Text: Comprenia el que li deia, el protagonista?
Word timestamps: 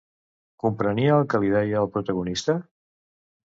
Comprenia 0.63 1.17
el 1.19 1.27
que 1.35 1.43
li 1.45 1.53
deia, 1.57 1.83
el 1.85 1.93
protagonista? 1.99 2.59